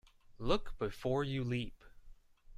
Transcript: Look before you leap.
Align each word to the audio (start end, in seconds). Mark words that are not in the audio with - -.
Look 0.39 0.79
before 0.79 1.23
you 1.23 1.43
leap. 1.43 1.83